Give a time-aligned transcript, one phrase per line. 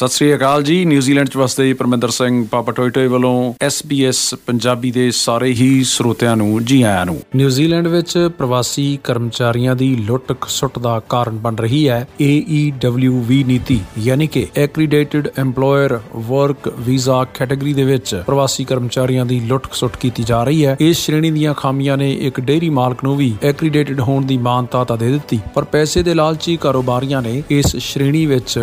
[0.00, 3.32] ਸਤਿ ਸ੍ਰੀ ਅਕਾਲ ਜੀ। ਨਿਊਜ਼ੀਲੈਂਡ ਚ ਵਸਦੇ ਪਰਮਿੰਦਰ ਸਿੰਘ ਪਾਪਾ ਟੋਇਟੋਏ ਵੱਲੋਂ
[3.66, 9.88] SBS ਪੰਜਾਬੀ ਦੇ ਸਾਰੇ ਹੀ ਸਰੋਤਿਆਂ ਨੂੰ, ਜੀ ਆਇਆਂ ਨੂੰ। ਨਿਊਜ਼ੀਲੈਂਡ ਵਿੱਚ ਪ੍ਰਵਾਸੀ ਕਰਮਚਾਰੀਆਂ ਦੀ
[9.96, 15.98] ਲੁੱਟ ਖਸੁੱਟ ਦਾ ਕਾਰਨ ਬਣ ਰਹੀ ਹੈ AEWV ਨੀਤੀ, ਯਾਨੀ ਕਿ accredited EMPLOYER
[16.30, 20.96] work visa category ਦੇ ਵਿੱਚ ਪ੍ਰਵਾਸੀ ਕਰਮਚਾਰੀਆਂ ਦੀ ਲੁੱਟ ਖਸੁੱਟ ਕੀਤੀ ਜਾ ਰਹੀ ਹੈ। ਇਸ
[20.96, 25.12] ਸ਼੍ਰੇਣੀ ਦੀਆਂ ਖਾਮੀਆਂ ਨੇ ਇੱਕ ਡੇਰੀ ਮਾਲਕ ਨੂੰ ਵੀ ਐਕ੍ਰੀਡੇਟਿਡ ਹੋਣ ਦੀ ਮਾਨਤਾ ਤਾਂ ਦੇ
[25.12, 28.58] ਦਿੱਤੀ, ਪਰ ਪੈਸੇ ਦੇ ਲਾਲਚੀ ਕਾਰੋਬਾਰੀਆਂ ਨੇ ਇਸ ਸ਼੍ਰੇਣੀ ਵਿੱਚ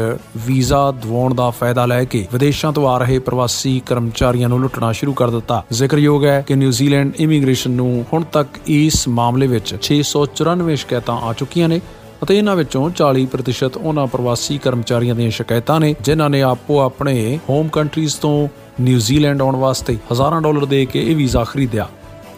[0.47, 5.13] ਵੀਜ਼ਾ ਦਿਵਾਉਣ ਦਾ ਫਾਇਦਾ ਲੈ ਕੇ ਵਿਦੇਸ਼ਾਂ ਤੋਂ ਆ ਰਹੇ ਪ੍ਰਵਾਸੀ ਕਰਮਚਾਰੀਆਂ ਨੂੰ ਲੁੱਟਣਾ ਸ਼ੁਰੂ
[5.13, 11.17] ਕਰ ਦਿੱਤਾ। ਜ਼ਿਕਰਯੋਗ ਹੈ ਕਿ ਨਿਊਜ਼ੀਲੈਂਡ ਇਮੀਗ੍ਰੇਸ਼ਨ ਨੂੰ ਹੁਣ ਤੱਕ ਇਸ ਮਾਮਲੇ ਵਿੱਚ 694 ਸ਼ਿਕਾਇਤਾਂ
[11.17, 11.81] ਆ ਚੁੱਕੀਆਂ ਨੇ
[12.23, 17.67] ਅਤੇ ਇਹਨਾਂ ਵਿੱਚੋਂ 40% ਉਹਨਾਂ ਪ੍ਰਵਾਸੀ ਕਰਮਚਾਰੀਆਂ ਦੀਆਂ ਸ਼ਿਕਾਇਤਾਂ ਨੇ, ਜਿਨ੍ਹਾਂ ਨੇ ਆਪੋ ਆਪਣੇ ਹੋਮ
[17.67, 18.47] ਕੰਟਰੀਜ਼ ਤੋਂ
[18.81, 21.87] ਨਿਊਜ਼ੀਲੈਂਡ ਆਉਣ ਵਾਸਤੇ ਹਜ਼ਾਰਾਂ ਡਾਲਰ ਦੇ ਕੇ ਇਹ ਵੀਜ਼ਾ ਖਰੀਦਿਆ।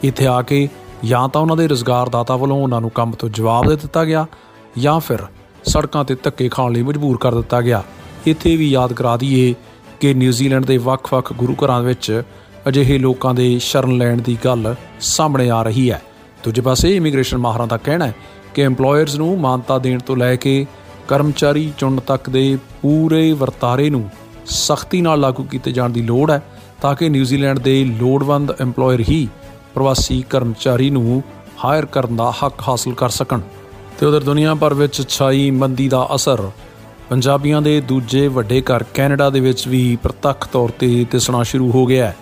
[0.03, 0.69] ਇੱਥੇ ਆ ਕੇ
[1.05, 4.25] ਜਾਂ ਤਾਂ ਉਹਨਾਂ ਦੇ ਰੋਜ਼ਗਾਰਦਾਤਾ ਵੱਲੋਂ ਉਹਨਾਂ ਨੂੰ ਕੰਮ ਤੋਂ ਜਵਾਬ ਦੇ ਦਿੱਤਾ ਗਿਆ
[4.77, 5.19] ਜਾਂ ਫਿਰ
[5.65, 7.83] ਸੜਕਾਂ ਤੇ ਧੱਕੇ ਖਾਣ ਲਈ ਮਜਬੂਰ ਕਰ ਦਿੱਤਾ ਗਿਆ।
[8.25, 9.55] ਇੱਥੇ ਵੀ ਯਾਦ ਕਰਾ ਦਈਏ
[9.99, 12.23] ਕਿ ਨਿਊਜ਼ੀਲੈਂਡ ਦੇ ਵੱਖ-ਵੱਖ ਗੁਰੂ ਘਰਾਂ ਵਿੱਚ
[12.67, 16.01] ਅਜਿਹੇ ਲੋਕਾਂ ਦੇ ਸ਼ਰਨ ਲੈਣ ਦੀ ਗੱਲ ਸਾਹਮਣੇ ਆ ਰਹੀ ਹੈ।
[16.43, 18.15] ਦੂਜੇ ਪਾਸੇ ਇਮੀਗ੍ਰੇਸ਼ਨ ਮਾਹਰਾਂ ਦਾ ਕਹਿਣਾ ਹੈ
[18.53, 20.65] ਕਿ EMPLOYERS ਨੂੰ ਮਾਨਤਾ ਦੇਣ ਤੋਂ ਲੈ ਕੇ
[21.07, 24.09] ਕਰਮਚਾਰੀ ਚੁਣਨ ਤੱਕ ਦੇ ਪੂਰੇ ਵਰਤਾਰੇ ਨੂੰ
[24.45, 26.43] ਸਖਤੀ ਨਾਲ ਲਾਗੂ ਕੀਤੇ ਜਾਣ ਦੀ ਲੋੜ ਹੈ
[26.81, 29.29] ਤਾਂ ਕਿ ਨਿਊਜ਼ੀਲੈਂਡ ਦੇ ਲੋੜਵੰਦ EMPLOYER ਹੀ
[29.73, 31.23] ਪ੍ਰਵਾਸੀ ਕਰਮਚਾਰੀ ਨੂੰ
[31.65, 33.41] ਹਾਇਰ ਕਰਨ ਦਾ ਹੱਕ ਹਾਸਲ ਕਰ ਸਕਣ।
[33.99, 36.51] ਤੇ ਉਧਰ ਦੁਨੀਆ ਭਰ ਵਿੱਚ ਛਾਈ ਮੰਦੀ ਦਾ ਅਸਰ
[37.09, 41.85] ਪੰਜਾਬੀਆਂ ਦੇ ਦੂਜੇ ਵੱਡੇ ਘਰ ਕੈਨੇਡਾ ਦੇ ਵਿੱਚ ਵੀ ਪ੍ਰਤੱਖ ਤੌਰ ਤੇ ਦਿਸਣਾ ਸ਼ੁਰੂ ਹੋ
[41.85, 42.15] ਗਿਆ ਹੈ।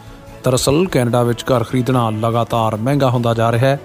[0.43, 3.79] ਦਰਅਸਲ, ਕੈਨੇਡਾ ਵਿੱਚ ਘਰ ਖਰੀਦਣਾ ਲਗਾਤਾਰ ਮਹਿੰਗਾ ਹੁੰਦਾ ਜਾ ਰਿਹਾ ਹੈ।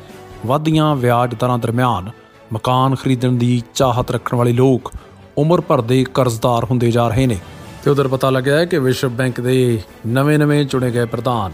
[0.46, 2.10] ਵਾਧੀਆਂ ਵਿਆਜ ਦਰਾਂ ਦਰਮਿਆਨ
[2.52, 4.92] ਮਕਾਨ ਖਰੀਦਣ ਦੀ ਚਾਹਤ ਰੱਖਣ ਵਾਲੇ ਲੋਕ
[5.38, 7.38] ਉਮਰ ਭਰ ਦੇ ਕਰਜ਼ਦਾਰ ਹੁੰਦੇ ਜਾ ਰਹੇ ਨੇ
[7.84, 11.52] ਤੇ ਉਧਰ ਪਤਾ ਲੱਗਿਆ ਹੈ ਕਿ ਵਿਸ਼ਵ ਬੈਂਕ ਦੇ ਨਵੇਂ-ਨਵੇਂ ਚੁਣੇ ਗਏ ਪ੍ਰਧਾਨ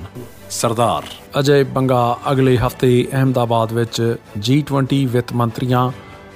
[0.51, 1.03] ਸਰਦਾਰ
[1.39, 5.91] ਅਜੇ ਬੰਗਾ ਅਗਲੇ ਹਫ਼ਤੇ ਅਹਮਦਾਬਾਦ ਵਿੱਚ G20 ਵਿੱਤ ਮੰਤਰੀਆਂ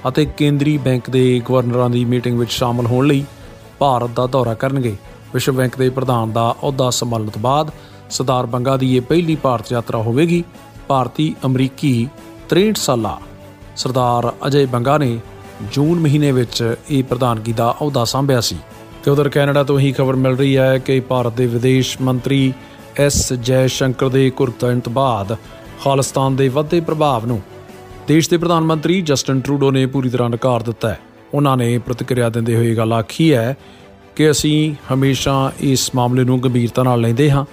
[0.08, 3.24] ਅਤੇ ਕੇਂਦਰੀ ਬੈਂਕ ਦੇ ਗਵਰਨਰਾਂ ਦੀ ਮੀਟਿੰਗ ਵਿੱਚ ਸ਼ਾਮਲ ਹੋਣ ਲਈ
[3.78, 4.96] ਭਾਰਤ ਦਾ ਦੌਰਾ ਕਰਨਗੇ।
[5.34, 7.70] ਵਿਸ਼ਵ ਬੈਂਕ ਦੇ ਪ੍ਰਧਾਨ ਦਾ ਅਹੁਦਾ ਸੰਭਾਲਣ ਤੋਂ ਬਾਅਦ
[8.10, 10.42] ਸਰਦਾਰ ਬੰਗਾ ਦੀ ਇਹ ਪਹਿਲੀ ਭਾਰਤ ਯਾਤਰਾ ਹੋਵੇਗੀ।
[10.88, 12.08] ਭਾਰਤੀ ਅਮਰੀਕੀ
[12.48, 13.18] 63 ਸਾਲਾ
[13.76, 15.18] ਸਰਦਾਰ ਅਜੇ ਬੰਗਾ ਨੇ
[15.72, 18.56] ਜੂਨ ਮਹੀਨੇ ਵਿੱਚ ਇਹ ਪ੍ਰਧਾਨਗੀ ਦਾ ਅਹੁਦਾ ਸੰਭਿਆ ਸੀ।
[19.04, 22.52] ਤੇ ਉਧਰ ਕੈਨੇਡਾ ਤੋਂ ਹੀ ਖਬਰ ਮਿਲ ਰਹੀ ਹੈ ਕਿ ਭਾਰਤ ਦੇ ਵਿਦੇਸ਼ ਮੰਤਰੀ
[22.98, 25.36] ਐਸ ਜੈ ਸ਼ੰਕਰ ਦੇ ਕੁਰਤਨ ਤੋਂ ਬਾਅਦ
[25.84, 27.40] ਖਾਲਿਸਤਾਨ ਦੇ ਵੱਧਦੇ ਪ੍ਰਭਾਵ ਨੂੰ
[28.12, 30.98] ਦੇਸ਼ ਦੇ ਪ੍ਰਧਾਨ ਮੰਤਰੀ ਜਸਟਨ ਟਰੂਡੋ ਨੇ ਪੂਰੀ ਤਰ੍ਹਾਂ ਨਕਾਰ ਦਿੱਤਾ ਹੈ।
[31.34, 33.56] ਉਹਨਾਂ ਨੇ ਪ੍ਰਤੀਕਿਰਿਆ ਦਿੰਦੇ ਹੋਏ ਗੱਲ ਆਖੀ ਹੈ
[34.16, 37.44] ਕਿ ਅਸੀਂ ਹਮੇਸ਼ਾ ਇਸ ਮਾਮਲੇ ਨੂੰ ਗੰਭੀਰਤਾ ਨਾਲ ਲੈਂਦੇ ਹਾਂ।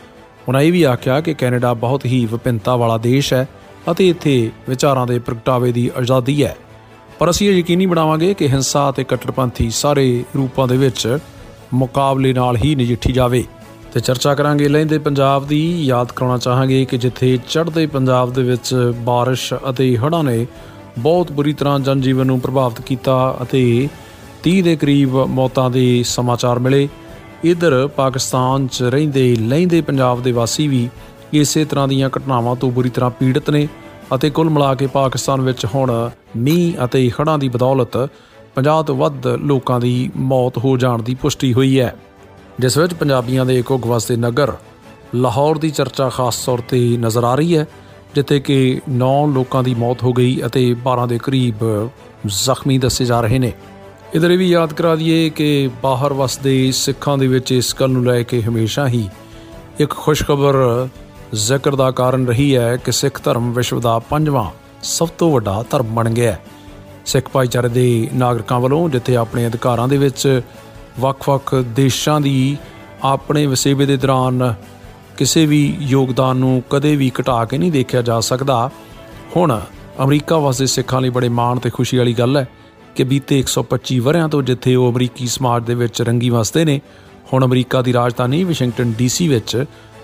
[0.48, 3.50] ਉਹਨਾਂ ਇਹ ਵੀ ਆਖਿਆ ਕਿ ਕੈਨੇਡਾ ਬਹੁਤ ਹੀ ਵਿਭਿੰਨਤਾ ਵਾਲਾ ਦੇਸ਼ ਹੈ
[3.92, 6.58] ਅਤੇ ਇੱਥੇ ਵਿਚਾਰਾਂ ਦੇ ਪ੍ਰਗਟਾਵੇ ਦੀ ਆਜ਼ਾਦੀ ਹੈ।
[7.20, 11.18] ਪਰ ਅਸੀਂ ਇਹ ਯਕੀਨੀ ਬਣਾਵਾਂਗੇ ਕਿ ਹਿੰਸਾ ਅਤੇ ਕੱਟੜਪੰਥੀ ਸਾਰੇ ਰੂਪਾਂ ਦੇ ਵਿੱਚ
[11.74, 13.44] ਮੁਕਾਬਲੇ ਨਾਲ ਹੀ ਨਜਿੱਠੀ ਜਾਵੇ।
[13.93, 18.75] ਤੇ ਚਰਚਾ ਕਰਾਂਗੇ ਲਹਿੰਦੇ ਪੰਜਾਬ ਦੀ ਯਾਦ ਕਰਾਉਣਾ ਚਾਹਾਂਗੇ ਕਿ ਜਿੱਥੇ ਚੜ੍ਹਦੇ ਪੰਜਾਬ ਦੇ ਵਿੱਚ
[19.09, 20.47] بارش ਅਤੇ ਹੜ੍ਹਾਂ ਨੇ
[20.99, 23.63] ਬਹੁਤ ਬੁਰੀ ਤਰ੍ਹਾਂ ਜਨਜੀਵਨ ਨੂੰ ਪ੍ਰਭਾਵਿਤ ਕੀਤਾ ਅਤੇ
[24.45, 26.89] 30 ਦੇ ਕਰੀਬ ਮੌਤਾਂ ਦੇ ਸਮਾਚਾਰ ਮਿਲੇ
[27.45, 30.89] ਇਧਰ ਪਾਕਿਸਤਾਨ 'ਚ ਰਹਿੰਦੇ ਲਹਿੰਦੇ ਪੰਜਾਬ ਦੇ ਵਾਸੀ ਵੀ
[31.33, 33.67] ਇਸੇ ਤਰ੍ਹਾਂ ਦੀਆਂ ਘਟਨਾਵਾਂ ਤੋਂ ਬੁਰੀ ਤਰ੍ਹਾਂ ਪੀੜਤ ਨੇ
[34.15, 35.93] ਅਤੇ ਕੁੱਲ ਮਿਲਾ ਕੇ ਪਾਕਿਸਤਾਨ ਵਿੱਚ ਹੁਣ
[36.37, 37.97] ਮੀਂਹ ਅਤੇ ਹੜ੍ਹਾਂ ਦੀ ਬਦੌਲਤ
[38.57, 41.95] 50 ਤੋਂ ਵੱਧ ਲੋਕਾਂ ਦੀ ਮੌਤ ਹੋ ਜਾਣ ਦੀ ਪੁਸ਼ਟੀ ਹੋਈ ਹੈ
[42.60, 44.54] ਜਿਸ ਵਿੱਚ ਪੰਜਾਬੀਆਂ ਦੇ ਇੱਕ ਵਸਦੇ ਨਗਰ
[45.16, 47.66] ਲਾਹੌਰ ਦੀ ਚਰਚਾ ਖਾਸ ਤੌਰ ਤੇ ਨਜ਼ਰ ਆ ਰਹੀ ਹੈ,
[48.16, 51.90] ਜਿੱਥੇ ਕਿ 9 ਲੋਕਾਂ ਦੀ ਮੌਤ ਹੋ ਗਈ ਅਤੇ 12 ਦੇ ਕਰੀਬ
[52.26, 53.52] ਜ਼ਖਮੀ ਦੱਸੇ ਜਾ ਰਹੇ ਨੇ।
[54.16, 58.24] ਇਧਰ ਵੀ ਯਾਦ ਕਰਾ ਦਈਏ ਕਿ ਬਾਹਰ ਵਸਦੇ ਸਿੱਖਾਂ ਦੇ ਵਿੱਚ ਇਸ ਗੱਲ ਨੂੰ ਲੈ
[58.24, 59.10] ਕੇ ਹਮੇਸ਼ਾ ਹੀ
[59.80, 60.88] ਇੱਕ ਖੁਸ਼ਖਬਰ
[61.34, 64.46] ਜ਼ਿਕਰ ਦਾ ਕਾਰਨ ਰਹੀ ਹੈ ਕਿ ਸਿੱਖ ਧਰਮ ਵਿਸ਼ਵ ਦਾ ਪੰਜਵਾਂ
[64.84, 66.40] ਸਭ ਤੋਂ ਵੱਡਾ ਧਰਮ ਬਣ ਗਿਆ ਹੈ।
[67.06, 70.42] ਸਿੱਖ ਭਾਈਚਾਰੇ ਦੇ ਨਾਗਰਿਕਾਂ ਵੱਲੋਂ ਜਿੱਥੇ ਆਪਣੇ ਅਧਿਕਾਰਾਂ ਦੇ ਵਿੱਚ
[71.00, 72.58] ਵੱਖ-ਵੱਖ ਦੇਸ਼ਾਂ ਦੀ
[73.04, 74.54] ਆਪਣੇ ਵਸੇਬੇ ਦੇ ਦੌਰਾਨ
[75.18, 78.70] ਕਿਸੇ ਵੀ ਯੋਗਦਾਨ ਨੂੰ ਕਦੇ ਵੀ ਘਟਾ ਕੇ ਨਹੀਂ ਦੇਖਿਆ ਜਾ ਸਕਦਾ।
[79.36, 79.60] ਹੁਣ
[80.04, 82.48] ਅਮਰੀਕਾ ਵਾਸਤੇ ਸਿੱਖਾਂ ਲਈ ਬੜੇ ਮਾਣ ਤੇ ਖੁਸ਼ੀ ਵਾਲੀ ਗੱਲ ਹੈ
[82.96, 86.80] ਕਿ ਬੀਤੇ 125 ਵਰਿਆਂ ਤੋਂ ਜਿੱਥੇ ਉਹ ਅਮਰੀਕੀ ਸਮਾਜ ਦੇ ਵਿੱਚ ਰੰਗੀ ਵਸਦੇ ਨੇ,
[87.34, 89.56] ਹੁਣ ਅਮਰੀਕਾ ਦੀ ਰਾਜਧਾਨੀ ਵਾਸ਼ਿੰਗਟਨ ਡੀਸੀ ਵਿੱਚ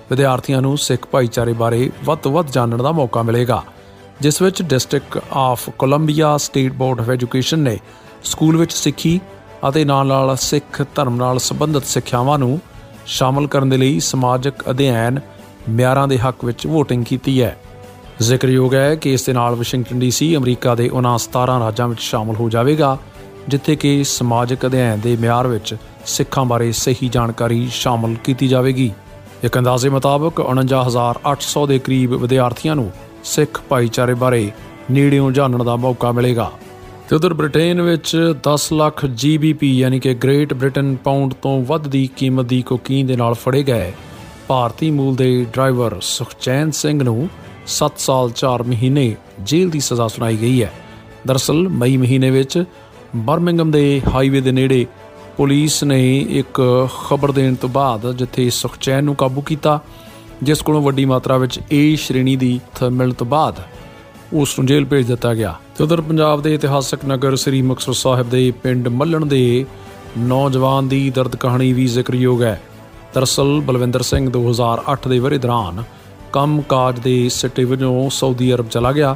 [0.10, 3.64] ਵਿਦਿਆਰਥੀਆਂ ਨੂੰ ਸਿੱਖ ਭਾਈਚਾਰੇ ਬਾਰੇ ਵੱਧ ਤੋਂ ਵੱਧ ਜਾਣਨ ਦਾ ਮੌਕਾ ਮਿਲੇਗਾ,
[4.22, 7.78] ਜਿਸ ਵਿੱਚ District of Columbia State Board of Education ਨੇ
[8.24, 9.20] ਸਕੂਲ ਵਿੱਚ ਸਿੱਖੀ
[9.70, 12.62] ਅਤੇ ਨਾਲ-ਨਾਲ ਸਿੱਖ ਧਰਮ ਨਾਲ ਸੰਬੰਧਿਤ ਸਿੱਖਿਆਵਾਂ ਨੂੰ
[13.06, 15.20] ਸ਼ਾਮਲ ਕਰਨ ਦੇ ਲਈ ਸਮਾਜਿਕ ਅਧਿਐਨ
[15.70, 17.58] ਮਿਆਰਾਂ ਦੇ ਹੱਕ ਵਿੱਚ VOTING ਕੀਤੀ ਹੈ।
[18.20, 22.36] ਜ਼ਿਕਰਯੋਗ ਹੈ ਕਿ ਇਸ ਦੇ ਨਾਲ ਵਾਸ਼ਿੰਗਟਨ ਡੀਸੀ ਅਮਰੀਕਾ ਦੇ ਉਹਨਾਂ 17 ਰਾਜਾਂ ਵਿੱਚ ਸ਼ਾਮਲ
[22.36, 22.98] ਹੋ ਜਾਵੇਗਾ,
[23.48, 25.76] ਜਿੱਥੇ ਕਿ ਸਮਾਜਿਕ ਅਧਿਐਨ ਦੇ ਮਿਆਰ ਵਿੱਚ
[26.06, 28.94] ਸਿੱਖਾਂ ਬਾਰੇ ਸਹੀ ਜਾਣਕਾਰੀ ਸ਼ਾਮਲ ਕੀਤੀ ਜਾਵੇਗੀ।
[29.44, 32.92] ਇੱਕ ਅੰਦਾਜ਼ੇ ਮੁਤਾਬਕ 49800 ਦੇ ਕਰੀਬ ਵਿਦਿਆਰਥੀਆਂ ਨੂੰ
[33.24, 34.52] ਸਿੱਖ ਭਾਈਚਾਰੇ ਬਾਰੇ
[34.92, 36.52] ਨੇੜਿਓਂ ਜਾਣਨ ਦਾ ਮੌਕਾ ਮਿਲੇਗਾ।
[37.10, 38.16] ਤੇ ਉਧਰ ਬ੍ਰਿਟੇਨ ਵਿੱਚ
[38.48, 43.16] 10 ਲੱਖ ਜੀਬੀਪੀ ਯਾਨੀ ਕਿ ਗ੍ਰੇਟ ਬ੍ਰਿਟਨ ਪਾਉਂਡ ਤੋਂ ਵੱਧ ਦੀ ਕੀਮਤ ਦੀ ਕੋਕੀਨ ਦੇ
[43.16, 43.92] ਨਾਲ ਫੜੇ ਗਏ
[44.48, 47.28] ਭਾਰਤੀ ਮੂਲ ਦੇ ਡਰਾਈਵਰ ਸੁਖਚੈਨ ਸਿੰਘ ਨੂੰ
[47.76, 50.72] 7 ਸਾਲ 4 ਮਹੀਨੇ ਜੇਲ੍ਹ ਦੀ ਸਜ਼ਾ ਸੁਣਾਈ ਗਈ ਹੈ।
[51.28, 52.64] ਦਰਸਲ ਮਈ ਮਹੀਨੇ ਵਿੱਚ
[53.16, 54.86] ਬਰਮਿੰਗਮ ਦੇ ਹਾਈਵੇ ਦੇ ਨੇੜੇ
[55.38, 56.62] ਪੁਲਿਸ ਨੇ ਇੱਕ
[57.10, 59.80] ਖਬਰ ਦੇਣ ਤੋਂ ਬਾਅਦ ਜਿੱਥੇ ਸੁਖਚੈਨ ਨੂੰ ਕਾਬੂ ਕੀਤਾ,
[60.44, 62.60] ਜਿਸ ਕੋਲੋਂ ਵੱਡੀ ਮਾਤਰਾ ਵਿੱਚ ਏ ਸ਼੍ਰੇਣੀ ਦੀ
[62.92, 63.62] ਮਿਲਣ ਤੋਂ ਬਾਅਦ
[64.36, 68.30] ਉਸ ਨੂੰ ਜੇਲ੍ਹ ਭੇਜ ਦਿੱਤਾ ਗਿਆ। ਤੇ ਉਧਰ ਪੰਜਾਬ ਦੇ ਇਤਿਹਾਸਕ ਨਗਰ ਸ੍ਰੀ ਮੁਕਤਸਰ ਸਾਹਿਬ
[68.30, 69.66] ਦੇ ਪਿੰਡ ਮੱਲਣ ਦੇ
[70.18, 72.62] ਨੌਜਵਾਨ ਦੀ ਦਰਦ ਕਹਾਣੀ ਵੀ ਜ਼ਿਕਰਯੋਗ ਹੈ।
[73.14, 75.84] ਦਰਅਸਲ ਬਲਵਿੰਦਰ ਸਿੰਘ 2008 ਦੇ ਵਰੇ ਦੌਰਾਨ
[76.34, 79.16] ਕੰਮ-ਕਾਜ ਦੇ ਸਿੱਟੇ ਵਜੋਂ ਸਾਊਦੀ ਅਰਬ ਚਲਾ ਗਿਆ,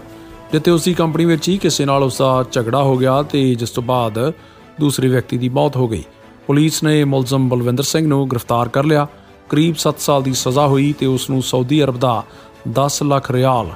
[0.51, 3.69] ਜਿੱਥੇ ਉਸ ਦੀ ਕੰਪਨੀ ਵਿੱਚ ਹੀ ਕਿਸੇ ਨਾਲ ਉਸ ਦਾ ਝਗੜਾ ਹੋ ਗਿਆ ਤੇ ਜਿਸ
[3.69, 4.33] ਤੋਂ ਬਾਅਦ
[4.79, 6.03] ਦੂਸਰੇ ਵਿਅਕਤੀ ਦੀ ਮੌਤ ਹੋ ਗਈ।
[6.47, 9.07] ਪੁਲਿਸ ਨੇ ਮੁਲਜ਼ਮ ਬਲਵਿੰਦਰ ਸਿੰਘ ਨੂੰ ਗ੍ਰਿਫਤਾਰ ਕਰ ਲਿਆ।
[9.49, 12.23] ਕਰੀਬ 7 ਸਾਲ ਦੀ ਸਜ਼ਾ ਹੋਈ ਤੇ ਉਸ ਨੂੰ ਸਾਊਦੀ ਅਰਬ ਦਾ
[12.71, 13.67] 10 ਲੱਖ ਰਿਆਲ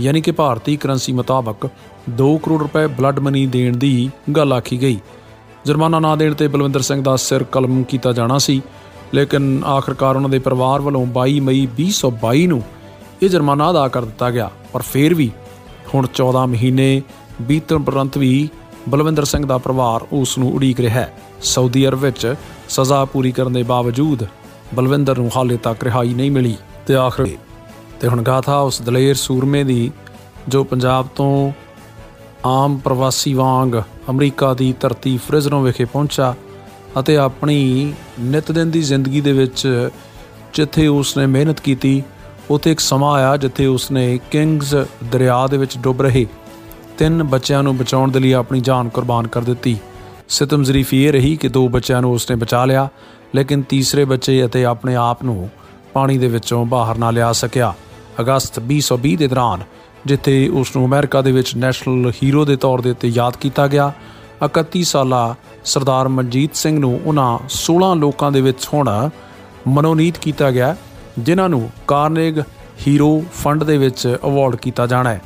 [0.00, 1.68] ਯਾਨੀ ਕਿ ਭਾਰਤੀ ਕਰੰਸੀ ਮੁਤਾਬਕ
[2.10, 5.00] 2 ਕਰੋੜ ਰੁਪਏ ਬਲੱਡ ਮਨੀ ਦੇਣ ਦੀ ਗੱਲ ਆਖੀ ਗਈ।
[5.66, 8.62] ਜੁਰਮਾਨਾ ਨਾ ਦੇਣ ਤੇ ਬਲਵਿੰਦਰ ਸਿੰਘ ਦਾ ਸਿਰ ਕਲਮ ਕੀਤਾ ਜਾਣਾ ਸੀ,
[9.14, 12.62] ਲੇਕਿਨ ਆਖਰਕਾਰ ਉਹਨਾਂ ਦੇ ਪਰਿਵਾਰ ਵੱਲੋਂ 22 ਮਈ 2022 ਨੂੰ
[13.22, 15.30] ਇਹ ਜੁਰਮਾਨਾ ਅਦਾ ਕਰ ਦਿੱਤਾ ਗਿਆ। ਪਰ ਫਿਰ ਵੀ
[15.94, 17.02] ਹੁਣ 14 ਮਹੀਨੇ
[17.42, 18.48] ਬੀਤਣ ਉਪਰੰਤ ਵੀ
[18.88, 22.34] ਬਲਵਿੰਦਰ ਸਿੰਘ ਦਾ ਪਰਿਵਾਰ ਉਸ ਨੂੰ ਉਡੀਕ ਰਿਹਾ ਹੈ। ਸਾਊਦੀ ਅਰਬ ਵਿੱਚ
[22.68, 24.24] ਸਜ਼ਾ ਪੂਰੀ ਕਰਨ ਦੇ ਬਾਵਜੂਦ
[24.74, 26.54] ਬਲਵਿੰਦਰ ਨੂੰ ਹਾਲੇ ਤੱਕ ਰਿਹਾਈ ਨਹੀਂ ਮਿਲੀ
[26.86, 27.26] ਤੇ ਆਖਰ
[28.00, 29.90] ਤੇ ਹੁਣ ਗਾਥਾ ਉਸ ਦਲੇਰ ਸੂਰਮੇ ਦੀ,
[30.48, 31.52] ਜੋ ਪੰਜਾਬ ਤੋਂ
[32.46, 33.74] ਆਮ ਪ੍ਰਵਾਸੀ ਵਾਂਗ
[34.10, 36.34] ਅਮਰੀਕਾ ਦੀ ਧਰਤੀ ਫ੍ਰਿਜ਼ਨੋ ਵਿਖੇ ਪਹੁੰਚਾ
[37.00, 39.66] ਅਤੇ ਆਪਣੀ ਨਿਤ ਦਿਨ ਦੀ ਜ਼ਿੰਦਗੀ ਦੇ ਵਿੱਚ
[40.54, 42.02] ਜਿੱਥੇ ਉਸਨੇ ਮਿਹਨਤ ਕੀਤੀ,
[42.50, 44.74] ਉਥੇ ਇੱਕ ਸਮਾਂ ਆਇਆ ਜਿੱਥੇ ਉਸਨੇ ਕਿੰਗਸ
[45.12, 46.26] ਦਰਿਆ ਦੇ ਵਿੱਚ ਡੁੱਬ ਰਹੇ।
[46.98, 49.76] ਤਿੰਨ ਬੱਚਿਆਂ ਨੂੰ ਬਚਾਉਣ ਦੇ ਲਈ ਆਪਣੀ ਜਾਨ ਕੁਰਬਾਨ ਕਰ ਦਿੱਤੀ।
[50.28, 52.88] ਸਿਤਮ ਜ਼ਰੀਫ ਇਹ ਰਹੀ ਕਿ ਦੋ ਬੱਚਿਆਂ ਨੂੰ ਉਸਨੇ ਬਚਾ ਲਿਆ,
[53.34, 55.48] ਲੇਕਿਨ ਤੀਸਰੇ ਬੱਚੇ ਅਤੇ ਆਪਣੇ ਆਪ ਨੂੰ
[55.92, 57.74] ਪਾਣੀ ਦੇ ਵਿੱਚੋਂ ਬਾਹਰ ਨਾ ਲਿਆ ਸਕਿਆ।
[58.20, 59.62] ਅਗਸਤ 2020 ਦੇ ਦੌਰਾਨ,
[60.06, 63.92] ਜਿੱਥੇ ਉਸ ਨੂੰ ਅਮਰੀਕਾ ਦੇ ਵਿੱਚ ਨੈਸ਼ਨਲ ਹੀਰੋ ਦੇ ਤੌਰ ਦੇ ਉੱਤੇ ਯਾਦ ਕੀਤਾ ਗਿਆ।
[64.42, 65.34] 31 ਸਾਲਾ
[65.64, 69.10] ਸਰਦਾਰ ਮਨਜੀਤ ਸਿੰਘ ਨੂੰ ਉਹਨਾਂ 16 ਲੋਕਾਂ ਦੇ ਵਿੱਚ ਹੁਣ
[69.68, 70.76] ਮਨੋਨੀਤ ਕੀਤਾ ਗਿਆ,
[71.18, 72.38] ਜਿਨ੍ਹਾਂ ਨੂੰ ਕਾਰਨੇਗ
[72.86, 75.22] ਹੀਰੋ ਫੰਡ ਦੇ ਵਿੱਚ ਅਵਾਰਡ ਕੀਤਾ ਜਾਣਾ ਹੈ।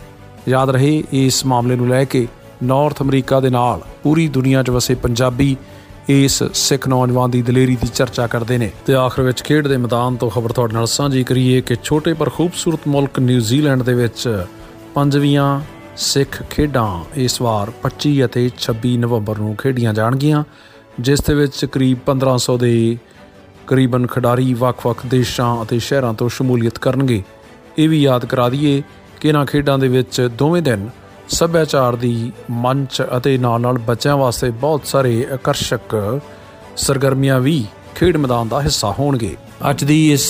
[0.49, 2.27] ਯਾਦ ਰਹੇ ਇਸ ਮਾਮਲੇ ਨੂੰ ਲੈ ਕੇ
[2.63, 5.57] ਨਾਰਥ ਅਮਰੀਕਾ ਦੇ ਨਾਲ ਪੂਰੀ ਦੁਨੀਆ 'ਚ ਵਸੇ ਪੰਜਾਬੀ
[6.09, 10.17] ਇਸ ਸਿੱਖ ਨੌਜਵਾਨ ਦੀ ਦਲੇਰੀ ਦੀ ਚਰਚਾ ਕਰਦੇ ਨੇ। ਤੇ ਆਖਰ ਵਿੱਚ ਖੇਡ ਦੇ ਮੈਦਾਨ
[10.17, 14.47] ਤੋਂ ਖਬਰ ਤੁਹਾਡੇ ਨਾਲ ਸਾਂਝੀ ਕਰੀਏ ਕਿ ਛੋਟੇ ਪਰ ਖੂਬਸੂਰਤ ਮੁਲਕ ਨਿਊਜ਼ੀਲੈਂਡ ਦੇ ਵਿੱਚ
[14.95, 15.61] ਪੰਜਵੀਆਂ
[15.97, 20.45] ਸਿੱਖ ਖੇਡਾਂ ਇਸ ਵਾਰ 25 ਅਤੇ 26 ਨਵੰਬਰ ਨੂੰ ਖੇਡੀਆਂ ਜਾਣਗੀਆਂ,
[21.01, 22.99] ਜਿਸ ਦੇ ਵਿੱਚ ਕਰੀਬ 1500 ਦੇ
[23.67, 27.23] ਕਰੀਬਨ ਖਿਡਾਰੀ ਵੱਖ-ਵੱਖ ਦੇਸ਼ਾਂ ਅਤੇ ਸ਼ਹਿਰਾਂ ਤੋਂ ਸ਼ਮੂਲੀਅਤ ਕਰਨਗੇ।
[27.79, 28.83] ਇਹ ਵੀ ਯਾਦ ਕਰਾ ਦਈਏ
[29.21, 30.89] ਕਿ ਇਹਨਾਂ ਖੇਡਾਂ ਦੇ ਵਿੱਚ ਦੋਵੇਂ ਦਿਨ
[31.29, 36.19] ਸੱਭਿਆਚਾਰ ਦੀ ਮੰਚ ਅਤੇ ਨਾਲ-ਨਾਲ ਬੱਚਿਆਂ ਵਾਸਤੇ ਬਹੁਤ ਸਾਰੇ ਆਕਰਸ਼ਕ
[36.77, 37.65] ਸਰਗਰਮੀਆਂ ਵੀ
[37.95, 39.37] ਖੇਡ ਮੈਦਾਨ ਦਾ ਹਿੱਸਾ ਹੋਣਗੇ।
[39.71, 40.25] ਅੱਜ ਦੀ ਇਸ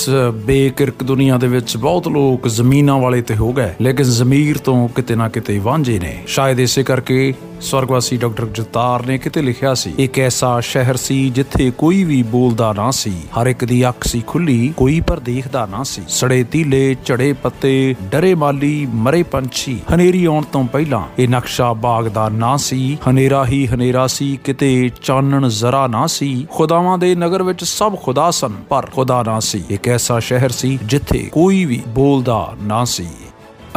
[0.47, 5.15] ਬੇਕਿਰਕ ਦੁਨੀਆ ਦੇ ਵਿੱਚ ਬਹੁਤ ਲੋਕ ਜ਼ਮੀਨਾਂ ਵਾਲੇ ਤੇ ਹੋ ਗਏ, ਲੇਕਿਨ ਜ਼ਮੀਰ ਤੋਂ ਕਿਤੇ
[5.15, 10.19] ਨਾ ਕਿਤੇ ਵਾਂਝੇ ਨੇ। ਸ਼ਾਇਦ ਇਸੇ ਕਰਕੇ ਸਵਰਗਵਾਸੀ ਡਾਕਟਰ ਜਤਾਰ ਨੇ ਕਿਤੇ ਲਿਖਿਆ ਸੀ, ਇੱਕ
[10.19, 14.73] ਐਸਾ ਸ਼ਹਿਰ ਸੀ ਜਿੱਥੇ ਕੋਈ ਵੀ ਬੋਲਦਾ ਨਾ ਸੀ, ਹਰ ਇੱਕ ਦੀ ਅੱਖ ਸੀ ਖੁੱਲੀ,
[14.77, 20.45] ਕੋਈ ਪਰ ਦੇਖਦਾ ਨਾ ਸੀ। ਸੜੇ ਤੀਲੇ, ਝੜੇ ਪੱਤੇ, ਡਰੇ ਮਾਲੀ, ਮਰੇ ਪੰਛੀ, ਹਨੇਰੀ ਆਉਣ
[20.53, 25.87] ਤੋਂ ਪਹਿਲਾਂ ਇਹ ਨਕਸ਼ਾ ਬਾਗ ਦਾ ਨਾ ਸੀ, ਹਨੇਰਾ ਹੀ ਹਨੇਰਾ ਸੀ, ਕਿਤੇ ਚਾਨਣ ਜ਼ਰਾ
[25.87, 30.19] ਨਾ ਸੀ। ਖੁਦਾਵਾਂ ਦੇ ਨਗਰ ਵਿੱਚ ਸਭ ਖੁਦਾ ਸਨ, ਪਰ ਖੁਦਾ ਨਾ ਸੀ। ਇੱਕ ਐਸਾ
[30.19, 33.09] ਸ਼ਹਿਰ ਸੀ ਜਿੱਥੇ ਕੋਈ ਵੀ ਬੋਲਦਾ ਨਾ ਸੀ।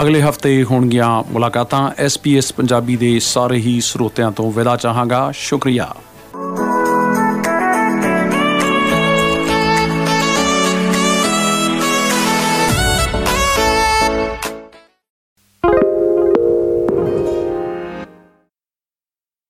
[0.02, 5.96] ਅਗਲੇ ਹਫ਼ਤੇ ਹੋਣਗੀਆਂ ਮੁਲਾਕਾਤਾਂ। ਐਸਪੀਐਸ ਪੰਜਾਬੀ ਦੇ ਸਾਰੇ ਹੀ ਸਰੋਤਿਆਂ ਤੋਂ ਵਿਦਾ ਚਾਹਾਂਗਾ। ਸ਼ੁਕਰੀਆ।